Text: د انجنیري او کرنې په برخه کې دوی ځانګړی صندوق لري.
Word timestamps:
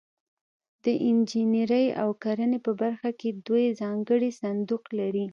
د 0.83 0.85
انجنیري 1.09 1.85
او 2.01 2.09
کرنې 2.23 2.59
په 2.65 2.71
برخه 2.81 3.09
کې 3.19 3.29
دوی 3.47 3.65
ځانګړی 3.81 4.29
صندوق 4.41 4.83
لري. 4.99 5.25